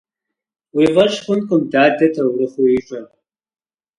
Уи 0.75 0.85
фӀэщ 0.93 1.13
хъункъым 1.23 1.61
дадэ 1.71 2.07
таурыхъыу 2.13 2.67
ищӀэр. 2.77 3.05